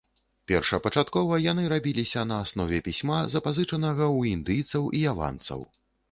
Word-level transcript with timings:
Першапачаткова 0.51 1.35
яны 1.51 1.65
рабіліся 1.73 2.23
на 2.29 2.39
аснове 2.45 2.79
пісьма, 2.87 3.19
запазычанага 3.33 4.05
ў 4.05 4.19
індыйцаў 4.37 4.89
і 5.01 5.03
яванцаў. 5.11 5.61